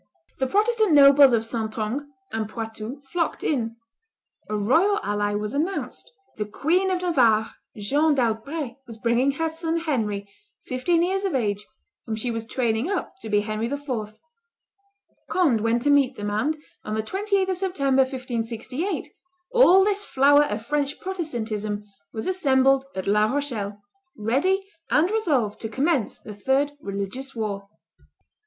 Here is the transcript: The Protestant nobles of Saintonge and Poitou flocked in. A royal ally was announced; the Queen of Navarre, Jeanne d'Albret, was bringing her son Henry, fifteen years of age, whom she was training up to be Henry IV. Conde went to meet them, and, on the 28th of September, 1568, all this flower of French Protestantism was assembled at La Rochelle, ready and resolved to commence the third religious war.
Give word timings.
The 0.39 0.47
Protestant 0.47 0.93
nobles 0.93 1.31
of 1.31 1.43
Saintonge 1.45 2.07
and 2.31 2.49
Poitou 2.49 2.99
flocked 3.03 3.43
in. 3.43 3.75
A 4.49 4.57
royal 4.57 4.99
ally 5.03 5.35
was 5.35 5.53
announced; 5.53 6.11
the 6.37 6.45
Queen 6.47 6.89
of 6.89 7.03
Navarre, 7.03 7.53
Jeanne 7.77 8.15
d'Albret, 8.15 8.77
was 8.87 8.97
bringing 8.97 9.33
her 9.33 9.47
son 9.47 9.77
Henry, 9.77 10.27
fifteen 10.65 11.03
years 11.03 11.23
of 11.23 11.35
age, 11.35 11.67
whom 12.07 12.15
she 12.15 12.31
was 12.31 12.47
training 12.47 12.89
up 12.89 13.13
to 13.19 13.29
be 13.29 13.41
Henry 13.41 13.67
IV. 13.67 14.17
Conde 15.29 15.61
went 15.61 15.83
to 15.83 15.91
meet 15.91 16.15
them, 16.15 16.31
and, 16.31 16.57
on 16.83 16.95
the 16.95 17.03
28th 17.03 17.49
of 17.49 17.57
September, 17.57 18.01
1568, 18.01 19.07
all 19.51 19.83
this 19.83 20.03
flower 20.03 20.45
of 20.45 20.65
French 20.65 20.99
Protestantism 20.99 21.83
was 22.11 22.25
assembled 22.25 22.85
at 22.95 23.05
La 23.05 23.31
Rochelle, 23.31 23.79
ready 24.17 24.63
and 24.89 25.11
resolved 25.11 25.61
to 25.61 25.69
commence 25.69 26.17
the 26.19 26.33
third 26.33 26.71
religious 26.81 27.35
war. 27.35 27.69